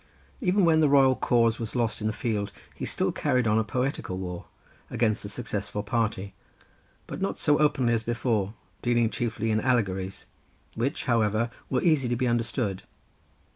Even 0.39 0.65
when 0.65 0.79
the 0.79 0.89
royal 0.89 1.15
cause 1.15 1.59
was 1.59 1.75
lost 1.75 2.01
in 2.01 2.07
the 2.07 2.11
field, 2.11 2.51
he 2.73 2.85
still 2.85 3.11
carried 3.11 3.45
on 3.45 3.59
a 3.59 3.63
poetical 3.63 4.17
war 4.17 4.45
against 4.89 5.21
the 5.21 5.29
successful 5.29 5.83
party, 5.83 6.33
but 7.05 7.21
not 7.21 7.37
so 7.37 7.59
openly 7.59 7.93
as 7.93 8.01
before, 8.01 8.55
dealing 8.81 9.11
chiefly 9.11 9.51
in 9.51 9.61
allegories, 9.61 10.25
which, 10.73 11.05
however, 11.05 11.51
were 11.69 11.83
easy 11.83 12.09
to 12.09 12.15
be 12.15 12.25
understood. 12.27 12.81